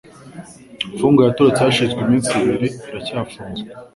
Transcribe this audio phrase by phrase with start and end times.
[0.91, 3.67] Imfungwa yatorotse hashize iminsi ibiri iracyafunzwe.